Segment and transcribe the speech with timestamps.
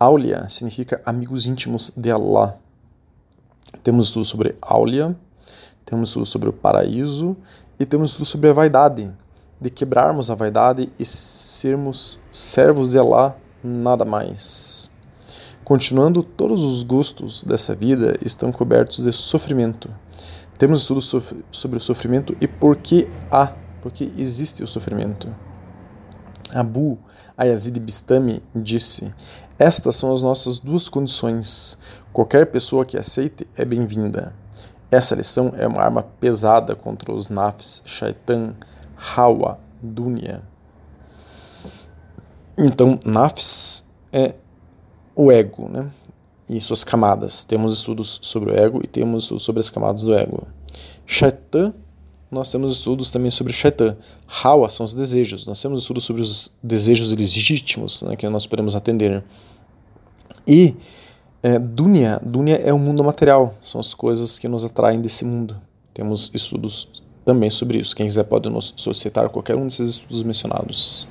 [0.00, 2.58] Aulia significa amigos íntimos de Allah
[3.82, 5.16] temos estudo sobre Aulia,
[5.84, 7.36] temos estudo sobre o paraíso
[7.78, 9.12] e temos estudo sobre a vaidade,
[9.60, 14.90] de quebrarmos a vaidade e sermos servos de Allah, nada mais.
[15.64, 19.90] Continuando, todos os gostos dessa vida estão cobertos de sofrimento.
[20.56, 21.00] Temos estudo
[21.50, 23.52] sobre o sofrimento e por que há,
[23.82, 25.28] porque existe o sofrimento.
[26.50, 26.98] Abu
[27.36, 29.12] Ayazid Bistami disse:
[29.58, 31.76] Estas são as nossas duas condições.
[32.12, 34.32] Qualquer pessoa que aceite é bem-vinda.
[34.88, 38.54] Essa lição é uma arma pesada contra os nafs, shaitan,
[39.16, 40.42] hawa, dunya.
[42.56, 44.34] Então, nafs é
[45.14, 45.90] o ego, né?
[46.48, 47.42] E suas camadas.
[47.42, 50.46] Temos estudos sobre o ego e temos sobre as camadas do ego.
[51.04, 51.74] Shaitan
[52.30, 53.96] nós temos estudos também sobre Shaitan.
[54.42, 55.46] Hawa são os desejos.
[55.46, 59.24] Nós temos estudos sobre os desejos legítimos né, que nós podemos atender.
[60.46, 60.76] E
[61.42, 65.60] é, Dunya, Dunya é o mundo material, são as coisas que nos atraem desse mundo.
[65.94, 67.96] Temos estudos também sobre isso.
[67.96, 71.08] Quem quiser pode nos solicitar qualquer um desses estudos mencionados.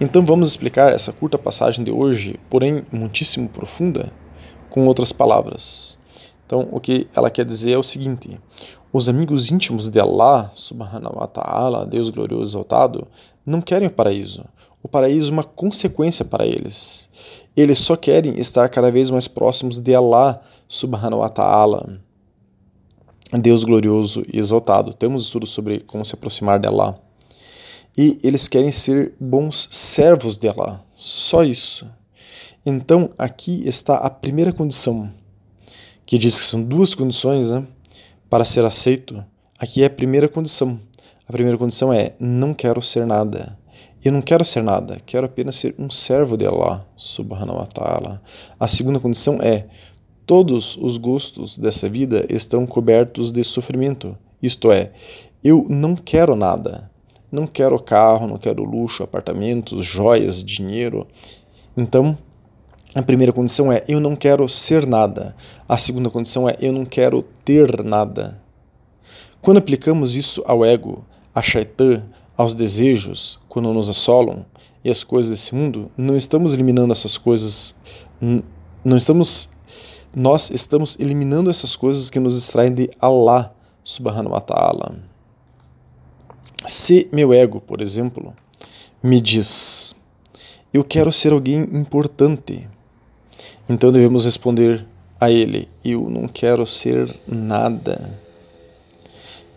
[0.00, 4.12] Então vamos explicar essa curta passagem de hoje, porém muitíssimo profunda,
[4.70, 5.98] com outras palavras.
[6.46, 8.38] Então, o que ela quer dizer é o seguinte:
[8.92, 13.08] os amigos íntimos de Allah, subhanahu wa ta'ala, Deus glorioso exaltado,
[13.44, 14.44] não querem o paraíso.
[14.82, 17.08] O paraíso é uma consequência para eles.
[17.56, 22.00] Eles só querem estar cada vez mais próximos de Allah, subhanahu wa ta'ala,
[23.40, 24.92] Deus glorioso e exaltado.
[24.92, 26.98] Temos estudos sobre como se aproximar de Allah.
[27.96, 30.84] E eles querem ser bons servos de Allah.
[30.94, 31.86] Só isso.
[32.64, 35.12] Então, aqui está a primeira condição,
[36.06, 37.66] que diz que são duas condições, né?
[38.32, 39.22] Para ser aceito,
[39.58, 40.80] aqui é a primeira condição.
[41.28, 43.58] A primeira condição é: não quero ser nada.
[44.02, 48.22] Eu não quero ser nada, quero apenas ser um servo de Allah, subhanahu wa ta'ala.
[48.58, 49.66] A segunda condição é:
[50.24, 54.16] todos os gostos dessa vida estão cobertos de sofrimento.
[54.42, 54.92] Isto é,
[55.44, 56.90] eu não quero nada.
[57.30, 61.06] Não quero carro, não quero luxo, apartamentos, joias, dinheiro.
[61.76, 62.16] Então,
[62.94, 65.34] a primeira condição é eu não quero ser nada.
[65.68, 68.42] A segunda condição é eu não quero ter nada.
[69.40, 71.04] Quando aplicamos isso ao ego,
[71.34, 72.02] a shaitan,
[72.36, 74.44] aos desejos, quando nos assolam
[74.84, 77.74] e as coisas desse mundo, não estamos eliminando essas coisas,
[78.84, 79.48] não estamos
[80.14, 84.94] nós estamos eliminando essas coisas que nos distraem de Allah subhanahu wa ta'ala.
[86.66, 88.34] Se meu ego, por exemplo,
[89.02, 89.96] me diz:
[90.72, 92.68] eu quero ser alguém importante,
[93.68, 94.84] então devemos responder
[95.20, 98.20] a ele: Eu não quero ser nada.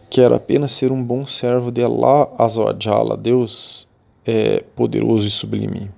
[0.10, 3.88] Quero apenas ser um bom servo de Allah Azawajala, Deus
[4.26, 5.92] é poderoso e sublime.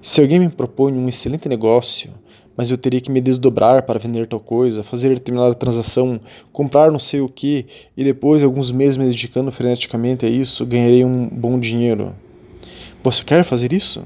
[0.00, 2.10] Se alguém me propõe um excelente negócio,
[2.56, 6.18] mas eu teria que me desdobrar para vender tal coisa, fazer determinada transação,
[6.52, 7.66] comprar não sei o que,
[7.96, 12.14] e depois, alguns meses me dedicando freneticamente a isso, ganharei um bom dinheiro.
[13.02, 14.02] Você quer fazer isso?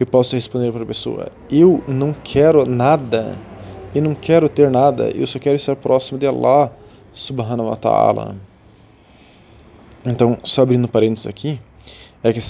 [0.00, 3.38] Eu posso responder para a pessoa: Eu não quero nada,
[3.94, 6.72] eu não quero ter nada, eu só quero estar próximo de Allah
[7.12, 8.36] subhanahu wa ta'ala.
[10.06, 11.60] Então, só abrindo parênteses aqui,
[12.22, 12.40] é que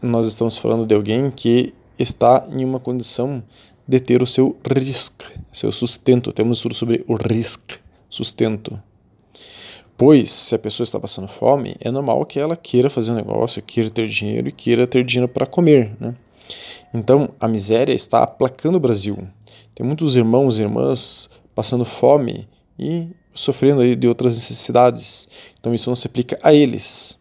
[0.00, 3.42] nós estamos falando de alguém que está em uma condição
[3.86, 5.22] de ter o seu risk,
[5.52, 6.32] seu sustento.
[6.32, 7.72] Temos estudo sobre o risk,
[8.08, 8.82] sustento.
[9.96, 13.62] Pois, se a pessoa está passando fome, é normal que ela queira fazer um negócio,
[13.62, 16.14] queira ter dinheiro e queira ter dinheiro para comer, né?
[16.92, 19.18] Então, a miséria está aplacando o Brasil.
[19.74, 22.48] Tem muitos irmãos e irmãs passando fome
[22.78, 25.28] e sofrendo aí de outras necessidades.
[25.58, 27.18] Então, isso não se aplica a eles.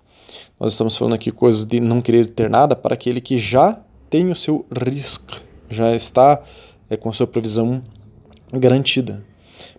[0.60, 4.30] Nós estamos falando aqui coisas de não querer ter nada para aquele que já tem
[4.30, 6.42] o seu risco, já está
[6.90, 7.82] é, com a sua provisão
[8.52, 9.26] garantida.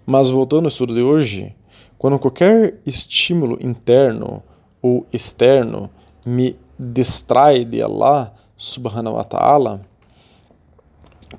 [0.05, 1.55] Mas voltando ao estudo de hoje,
[1.97, 4.43] quando qualquer estímulo interno
[4.83, 5.89] ou externo
[6.27, 9.81] me distrai de Allah, subhanahu wa ta'ala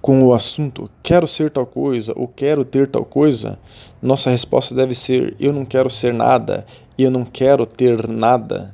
[0.01, 3.57] com o assunto quero ser tal coisa ou quero ter tal coisa,
[4.01, 6.65] nossa resposta deve ser eu não quero ser nada
[6.97, 8.73] eu não quero ter nada.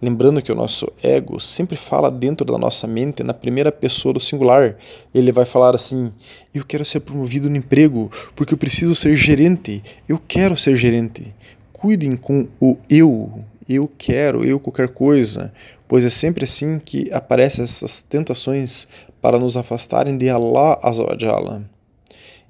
[0.00, 4.20] Lembrando que o nosso ego sempre fala dentro da nossa mente na primeira pessoa do
[4.20, 4.76] singular.
[5.14, 6.10] Ele vai falar assim:
[6.54, 9.82] Eu quero ser promovido no emprego porque eu preciso ser gerente.
[10.08, 11.34] Eu quero ser gerente.
[11.70, 13.44] Cuidem com o eu.
[13.68, 15.52] Eu quero, eu qualquer coisa.
[15.90, 18.86] Pois é sempre assim que aparecem essas tentações
[19.20, 21.68] para nos afastarem de Allah Azawajala.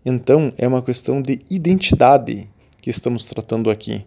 [0.04, 2.46] Então é uma questão de identidade
[2.82, 4.04] que estamos tratando aqui.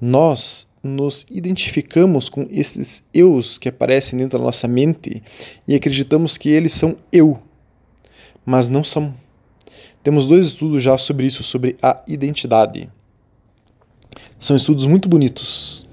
[0.00, 5.22] Nós nos identificamos com esses eus que aparecem dentro da nossa mente
[5.68, 7.38] e acreditamos que eles são eu,
[8.46, 9.14] mas não são.
[10.02, 12.90] Temos dois estudos já sobre isso, sobre a identidade.
[14.38, 15.89] São estudos muito bonitos.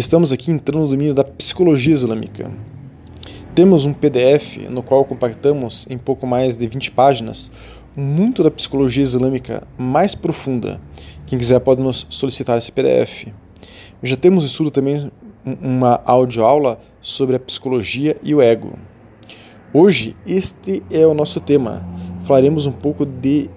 [0.00, 2.50] Estamos aqui entrando no domínio da psicologia islâmica.
[3.54, 7.50] Temos um PDF no qual compactamos em pouco mais de 20 páginas
[7.94, 10.80] muito da psicologia islâmica mais profunda.
[11.26, 13.26] Quem quiser pode nos solicitar esse PDF.
[14.02, 15.12] Já temos estudo também
[15.60, 18.78] uma audioaula sobre a psicologia e o ego.
[19.70, 21.86] Hoje este é o nosso tema.
[22.24, 23.50] Falaremos um pouco de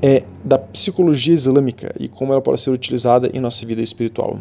[0.00, 4.38] é, da psicologia islâmica e como ela pode ser utilizada em nossa vida espiritual.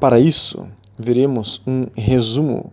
[0.00, 2.72] Para isso, veremos um resumo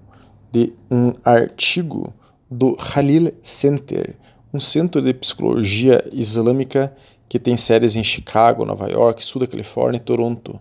[0.52, 2.14] de um artigo
[2.50, 4.16] do Khalil Center,
[4.54, 6.96] um centro de psicologia islâmica
[7.28, 10.60] que tem séries em Chicago, Nova York, sul da Califórnia e Toronto.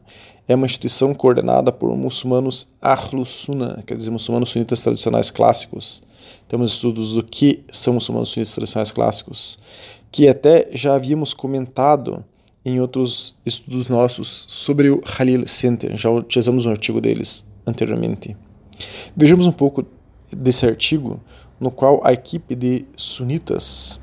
[0.49, 6.03] É uma instituição coordenada por muçulmanos Ahlus Sunnah, quer dizer, muçulmanos sunitas tradicionais clássicos.
[6.49, 9.59] Temos estudos do que são muçulmanos sunitas tradicionais clássicos,
[10.11, 12.25] que até já havíamos comentado
[12.65, 18.37] em outros estudos nossos sobre o Khalil Center, já utilizamos um artigo deles anteriormente.
[19.17, 19.85] Vejamos um pouco
[20.33, 21.21] desse artigo,
[21.61, 24.01] no qual a equipe de sunitas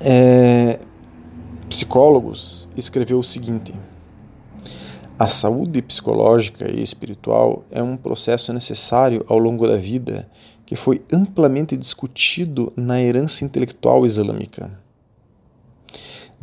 [0.00, 0.80] é,
[1.68, 3.72] psicólogos escreveu o seguinte:
[5.18, 10.28] A saúde psicológica e espiritual é um processo necessário ao longo da vida
[10.66, 14.78] que foi amplamente discutido na herança intelectual islâmica.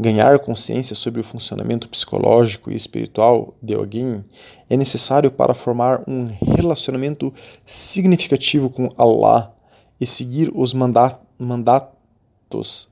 [0.01, 4.25] Ganhar consciência sobre o funcionamento psicológico e espiritual de alguém
[4.68, 7.31] é necessário para formar um relacionamento
[7.63, 9.53] significativo com Allah
[10.00, 11.19] e seguir os mandatos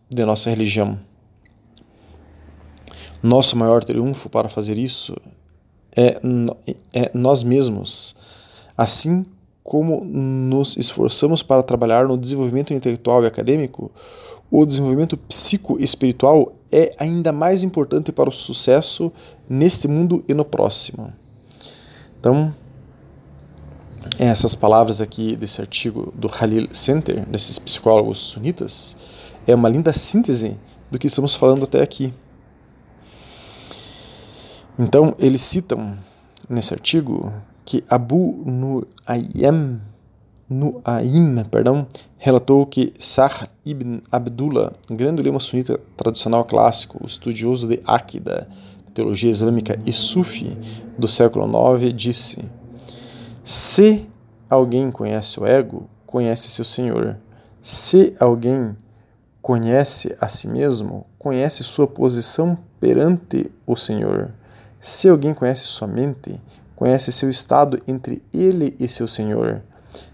[0.08, 1.00] de nossa religião.
[3.24, 5.16] Nosso maior triunfo para fazer isso
[5.98, 6.22] é,
[6.94, 8.16] é nós mesmos,
[8.78, 9.26] assim
[9.64, 13.92] como nos esforçamos para trabalhar no desenvolvimento intelectual e acadêmico,
[14.52, 19.12] o desenvolvimento psicoespiritual é ainda mais importante para o sucesso
[19.48, 21.14] neste mundo e no próximo.
[22.20, 22.54] Então,
[24.18, 28.98] essas palavras aqui desse artigo do Khalil Center, desses psicólogos sunitas,
[29.48, 30.58] é uma linda síntese
[30.92, 32.14] do que estamos falando até aqui.
[34.78, 35.98] Então, eles citam
[36.50, 37.34] nesse artigo
[37.66, 39.80] que Abu Nu'aym
[40.50, 41.86] Nu'aym, perdão,
[42.18, 48.50] relatou que Sah ibn Abdullah, grande lema sunita tradicional clássico, estudioso de Akida,
[48.92, 50.58] teologia islâmica e Sufi
[50.98, 51.46] do século
[51.78, 52.44] IX, disse:
[53.44, 54.10] Se
[54.50, 57.18] alguém conhece o ego, conhece seu Senhor.
[57.62, 58.76] Se alguém
[59.44, 64.32] conhece a si mesmo, conhece sua posição perante o Senhor.
[64.80, 66.42] Se alguém conhece sua mente,
[66.76, 69.62] conhece seu estado entre ele e seu Senhor.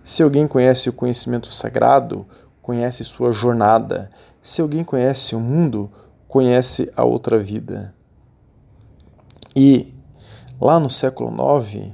[0.04, 2.26] Se alguém conhece o conhecimento sagrado,
[2.62, 4.10] conhece sua jornada.
[4.42, 5.92] Se alguém conhece o mundo,
[6.28, 7.94] conhece a outra vida.
[9.56, 9.94] E
[10.60, 11.94] lá no século IX,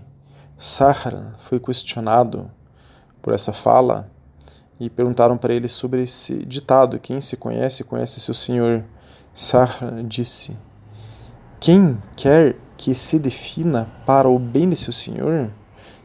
[0.57, 2.49] Sahara foi questionado
[3.21, 4.09] por essa fala
[4.79, 8.83] e perguntaram para ele sobre esse ditado: Quem se conhece, conhece seu Senhor.
[9.33, 10.57] Sahara disse:
[11.59, 15.51] Quem quer que se defina para o bem de seu Senhor,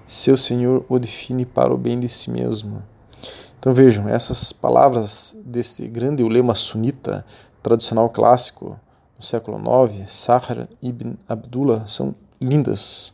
[0.07, 2.83] seu Senhor o define para o bem de si mesmo.
[3.59, 7.27] Então vejam, essas palavras desse grande ulema sunita
[7.63, 8.79] tradicional clássico
[9.19, 13.13] do século IX, Sahar ibn Abdullah, são lindas.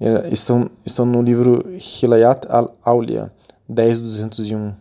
[0.00, 3.30] É, estão, estão no livro Hilayat al-Aulia,
[3.70, 4.74] 10.201.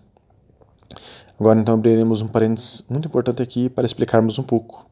[1.38, 4.86] Agora então abriremos um parênteses muito importante aqui para explicarmos um pouco.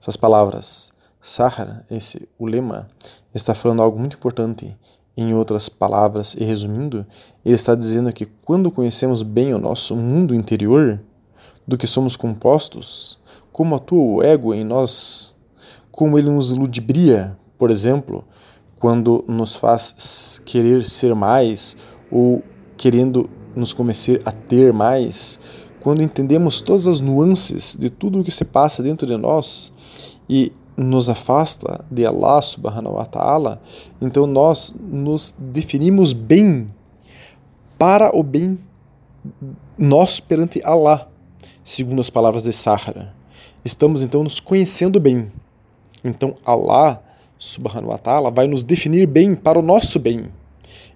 [0.00, 2.88] Essas palavras, Sahar, esse ulema,
[3.34, 4.76] está falando algo muito importante
[5.16, 7.06] em outras palavras, e resumindo,
[7.44, 11.00] ele está dizendo que quando conhecemos bem o nosso mundo interior,
[11.66, 13.20] do que somos compostos,
[13.52, 15.36] como atua o ego em nós,
[15.90, 18.24] como ele nos ludibria, por exemplo,
[18.78, 21.76] quando nos faz querer ser mais
[22.10, 22.42] ou
[22.76, 25.38] querendo nos convencer a ter mais,
[25.80, 29.72] quando entendemos todas as nuances de tudo o que se passa dentro de nós
[30.28, 33.60] e nos afasta de Allah subhanahu wa ta'ala,
[34.00, 36.68] então nós nos definimos bem
[37.78, 38.58] para o bem
[39.76, 41.08] nosso perante Allah,
[41.64, 43.14] segundo as palavras de Sahara.
[43.64, 45.30] Estamos então nos conhecendo bem.
[46.04, 47.02] Então Allah
[47.38, 50.26] subhanahu wa ta'ala vai nos definir bem para o nosso bem.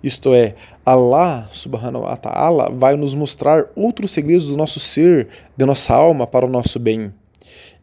[0.02, 0.54] Isto é,
[0.85, 6.26] Allah subhanahu wa ta'ala vai nos mostrar outros segredos do nosso ser, de nossa alma
[6.26, 7.12] para o nosso bem.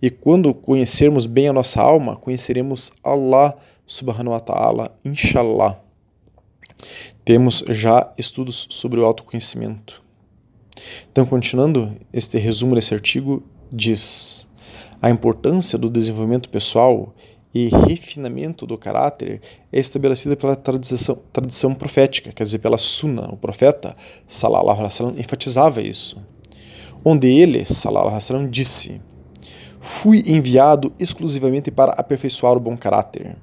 [0.01, 5.79] E quando conhecermos bem a nossa alma, conheceremos Allah subhanahu wa ta'ala, inshallah.
[7.23, 10.03] Temos já estudos sobre o autoconhecimento.
[11.11, 14.47] Então, continuando, este resumo desse artigo diz:
[15.01, 17.13] a importância do desenvolvimento pessoal
[17.53, 19.39] e refinamento do caráter
[19.71, 23.29] é estabelecida pela tradição, tradição profética, quer dizer, pela Sunna.
[23.31, 23.95] O profeta,
[24.27, 26.17] salallahu alaihi enfatizava isso.
[27.05, 28.99] Onde ele, salallahu alaihi disse:
[29.85, 33.35] Fui enviado exclusivamente para aperfeiçoar o bom caráter.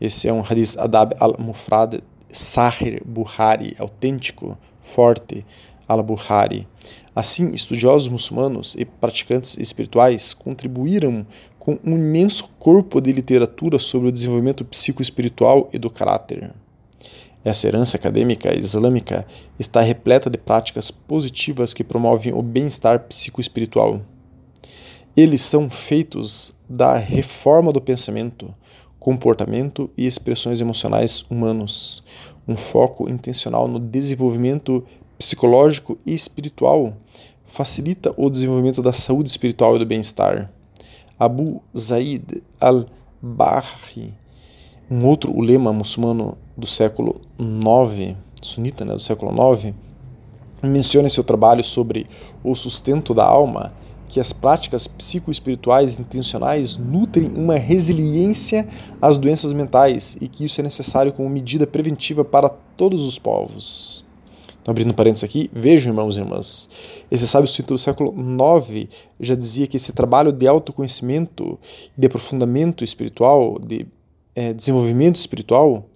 [0.00, 5.44] Esse é um hadith Adab al-Mufrad Sahir Buhari, autêntico, forte,
[5.86, 6.66] al-Buhari.
[7.14, 11.26] Assim, estudiosos muçulmanos e praticantes espirituais contribuíram
[11.58, 16.54] com um imenso corpo de literatura sobre o desenvolvimento psicoespiritual e do caráter.
[17.44, 19.26] Essa herança acadêmica islâmica
[19.58, 24.00] está repleta de práticas positivas que promovem o bem-estar psicoespiritual.
[25.14, 28.54] Eles são feitos da reforma do pensamento,
[28.98, 32.02] comportamento e expressões emocionais humanos,
[32.48, 34.82] um foco intencional no desenvolvimento
[35.18, 36.96] psicológico e espiritual
[37.44, 40.50] facilita o desenvolvimento da saúde espiritual e do bem-estar.
[41.18, 44.14] Abu Zaid al-Bahri,
[44.90, 49.74] um outro ulema muçulmano do século IX, sunita né, do século IX,
[50.62, 52.06] menciona em seu trabalho sobre
[52.42, 53.74] o sustento da alma
[54.12, 58.68] que as práticas psicoespirituais intencionais nutrem uma resiliência
[59.00, 64.04] às doenças mentais e que isso é necessário como medida preventiva para todos os povos.
[64.60, 66.68] Então, abrindo parênteses aqui, vejam, irmãos e irmãs,
[67.10, 68.86] esse sábio do século IX
[69.18, 71.58] já dizia que esse trabalho de autoconhecimento,
[71.96, 73.86] de aprofundamento espiritual, de
[74.36, 75.86] é, desenvolvimento espiritual,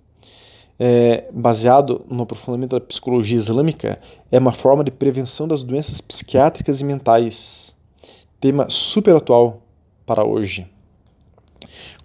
[0.81, 4.01] é, baseado no aprofundamento da psicologia islâmica,
[4.33, 7.75] é uma forma de prevenção das doenças psiquiátricas e mentais
[8.47, 9.61] tema super atual
[10.05, 10.69] para hoje.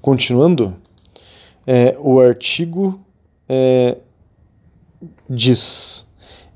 [0.02, 0.76] Continuando,
[1.68, 3.00] é, o artigo
[3.48, 3.98] é,
[5.30, 6.08] diz: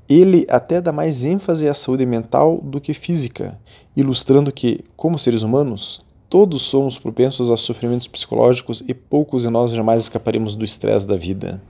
[0.08, 3.60] ele até dá mais ênfase à saúde mental do que física,
[3.96, 9.70] ilustrando que, como seres humanos, todos somos propensos a sofrimentos psicológicos e poucos de nós
[9.70, 11.62] jamais escaparemos do estresse da vida.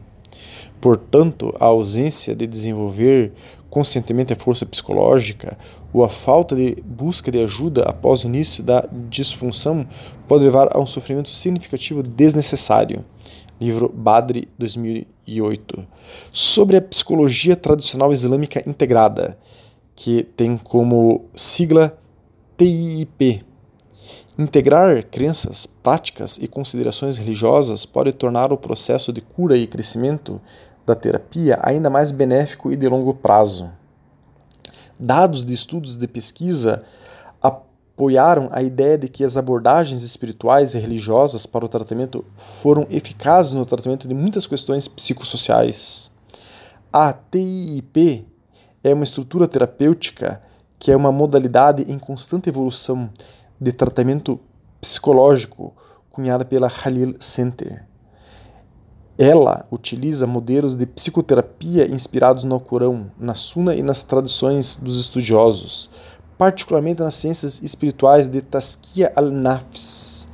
[0.80, 3.32] Portanto, a ausência de desenvolver
[3.68, 5.58] conscientemente a força psicológica
[5.96, 9.88] ou a falta de busca de ajuda após o início da disfunção
[10.28, 13.02] pode levar a um sofrimento significativo desnecessário.
[13.58, 15.88] Livro Badri, 2008.
[16.30, 19.38] Sobre a psicologia tradicional islâmica integrada,
[19.94, 21.98] que tem como sigla
[22.58, 23.42] TIP.
[24.38, 30.42] Integrar crenças, práticas e considerações religiosas pode tornar o processo de cura e crescimento
[30.84, 33.70] da terapia ainda mais benéfico e de longo prazo.
[34.98, 36.82] Dados de estudos de pesquisa
[37.42, 43.52] apoiaram a ideia de que as abordagens espirituais e religiosas para o tratamento foram eficazes
[43.52, 46.10] no tratamento de muitas questões psicossociais.
[46.92, 48.26] A TIP
[48.82, 50.40] é uma estrutura terapêutica
[50.78, 53.10] que é uma modalidade em constante evolução
[53.60, 54.38] de tratamento
[54.80, 55.74] psicológico
[56.10, 57.84] cunhada pela Halil Center.
[59.18, 65.90] Ela utiliza modelos de psicoterapia inspirados no Corão, na Sunna e nas tradições dos estudiosos,
[66.36, 70.28] particularmente nas ciências espirituais de Taskia al-Nafs,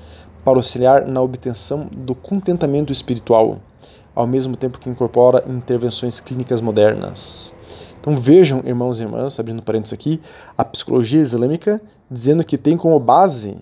[0.45, 3.61] para auxiliar na obtenção do contentamento espiritual,
[4.17, 7.55] ao mesmo tempo que incorpora intervenções clínicas modernas.
[8.01, 10.21] Então vejam, irmãos e irmãs, abrindo parênteses aqui,
[10.59, 13.57] a psicologia islâmica dizendo que tem como base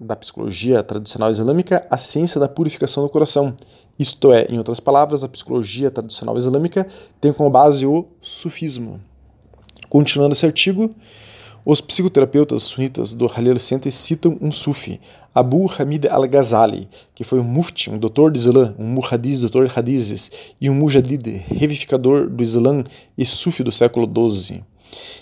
[0.00, 3.54] da psicologia tradicional islâmica a ciência da purificação do coração.
[3.98, 6.86] Isto é, em outras palavras, a psicologia tradicional islâmica
[7.20, 9.00] tem como base o sufismo.
[9.88, 10.94] Continuando esse artigo,
[11.64, 15.00] os psicoterapeutas sunitas do Halil Center citam um sufi,
[15.34, 19.72] Abu Hamid al-Ghazali, que foi um mufti, um doutor de Islã, um muhadiz, doutor de
[19.76, 22.84] hadizes, e um mujadid, revivificador do Islã
[23.18, 24.62] e sufi do século XII.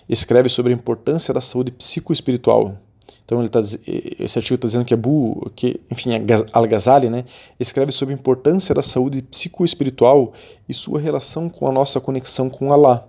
[0.08, 2.76] Escreve sobre a importância da saúde psicoespiritual.
[3.24, 6.10] Então ele tá, esse artigo está dizendo que Abu, que, enfim,
[6.52, 7.24] Al-Ghazali, né,
[7.58, 10.32] escreve sobre a importância da saúde psicoespiritual
[10.68, 13.08] e sua relação com a nossa conexão com Allah.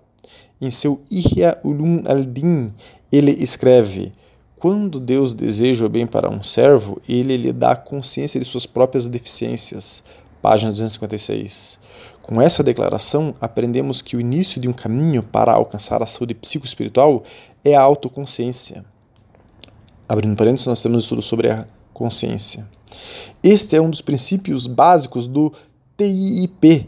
[0.61, 2.71] Em seu Ihya Ulum al-Din,
[3.11, 4.13] ele escreve:
[4.57, 9.07] quando Deus deseja o bem para um servo, ele lhe dá consciência de suas próprias
[9.07, 10.03] deficiências.
[10.41, 11.79] Página 256.
[12.21, 17.23] Com essa declaração, aprendemos que o início de um caminho para alcançar a saúde psicoespiritual
[17.63, 18.85] é a autoconsciência.
[20.07, 22.67] Abrindo parênteses, nós temos um estudo sobre a consciência.
[23.41, 25.51] Este é um dos princípios básicos do
[25.97, 26.87] TIP.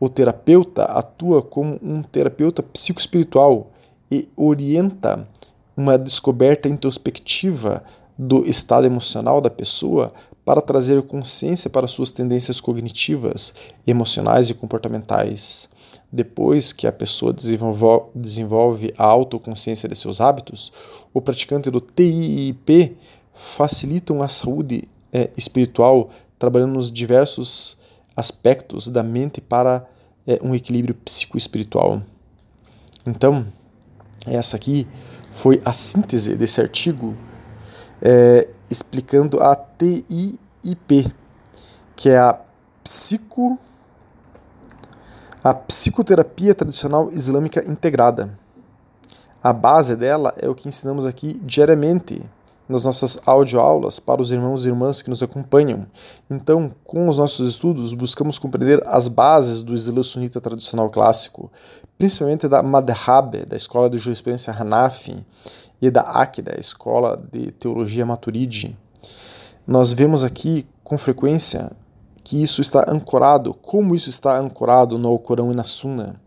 [0.00, 3.70] O terapeuta atua como um terapeuta psicoespiritual
[4.10, 5.28] e orienta
[5.76, 7.84] uma descoberta introspectiva
[8.18, 10.12] do estado emocional da pessoa
[10.44, 13.54] para trazer consciência para suas tendências cognitivas,
[13.86, 15.68] emocionais e comportamentais.
[16.10, 17.34] Depois que a pessoa
[18.14, 20.72] desenvolve a autoconsciência de seus hábitos,
[21.12, 22.96] o praticante do TIP
[23.34, 27.76] facilita a saúde é, espiritual, trabalhando nos diversos
[28.16, 29.86] aspectos da mente para
[30.26, 32.02] é, um equilíbrio psicoespiritual.
[33.06, 33.46] Então,
[34.26, 34.86] essa aqui
[35.30, 37.14] foi a síntese desse artigo
[38.00, 41.12] é, explicando a TIIP,
[41.94, 42.40] que é a
[42.82, 43.58] psico
[45.48, 48.38] a psicoterapia tradicional islâmica integrada.
[49.42, 52.22] A base dela é o que ensinamos aqui diariamente
[52.68, 55.86] nas nossas audioaulas para os irmãos e irmãs que nos acompanham.
[56.28, 61.50] Então, com os nossos estudos, buscamos compreender as bases do Islã sunita tradicional clássico,
[61.96, 65.24] principalmente da Madhhab, da escola de jurisprudência Hanafi,
[65.80, 68.76] e da Akida, a escola de teologia Maturidi.
[69.66, 71.70] Nós vemos aqui com frequência
[72.28, 76.20] que isso está ancorado, como isso está ancorado no Alcorão e na Sunna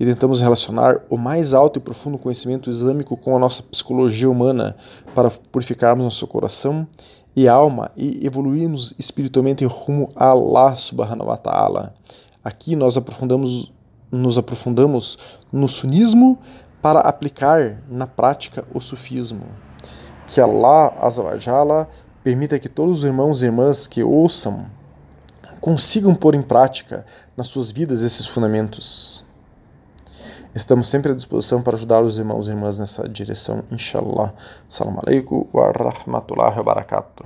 [0.00, 4.74] e tentamos relacionar o mais alto e profundo conhecimento islâmico com a nossa psicologia humana
[5.14, 6.84] para purificarmos nosso coração
[7.36, 11.94] e alma e evoluirmos espiritualmente rumo a Allah subhanahu wa ta'ala.
[12.42, 13.72] Aqui nós aprofundamos,
[14.10, 15.18] nos aprofundamos
[15.52, 16.36] no sunismo
[16.82, 19.46] para aplicar na prática o sufismo.
[20.26, 21.88] Que Allah azawajala
[22.24, 24.66] permita que todos os irmãos e irmãs que ouçam
[25.64, 29.24] consigam pôr em prática nas suas vidas esses fundamentos.
[30.54, 34.34] Estamos sempre à disposição para ajudar os irmãos e irmãs nessa direção, inshallah.
[34.68, 37.24] Salam alaikum wa rahmatullahi wa barakatuh.